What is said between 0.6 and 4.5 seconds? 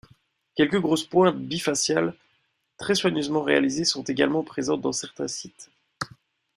grosses pointes bifaciales très soigneusement réalisées sont également